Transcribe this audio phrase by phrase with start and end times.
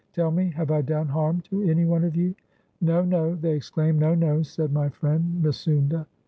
[0.13, 2.33] Tell me, have I done harm to any one of you?"
[2.81, 6.07] "No, no," they exclaimed; "no, no," said my friend Misounda.